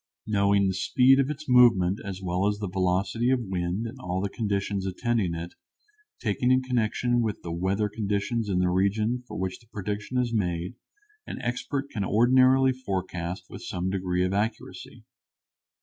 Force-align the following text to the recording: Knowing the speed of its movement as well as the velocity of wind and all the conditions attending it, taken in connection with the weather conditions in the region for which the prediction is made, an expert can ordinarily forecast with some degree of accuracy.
Knowing 0.25 0.67
the 0.67 0.73
speed 0.73 1.19
of 1.19 1.29
its 1.29 1.47
movement 1.47 1.99
as 2.03 2.23
well 2.23 2.47
as 2.47 2.57
the 2.57 2.67
velocity 2.67 3.29
of 3.29 3.39
wind 3.39 3.85
and 3.85 3.99
all 3.99 4.19
the 4.19 4.31
conditions 4.31 4.87
attending 4.87 5.35
it, 5.35 5.53
taken 6.19 6.49
in 6.51 6.63
connection 6.63 7.21
with 7.21 7.43
the 7.43 7.51
weather 7.51 7.87
conditions 7.87 8.49
in 8.49 8.57
the 8.57 8.67
region 8.71 9.21
for 9.27 9.37
which 9.37 9.59
the 9.59 9.67
prediction 9.67 10.17
is 10.17 10.33
made, 10.33 10.73
an 11.27 11.39
expert 11.43 11.87
can 11.91 12.03
ordinarily 12.03 12.71
forecast 12.71 13.45
with 13.47 13.61
some 13.61 13.91
degree 13.91 14.25
of 14.25 14.33
accuracy. 14.33 15.03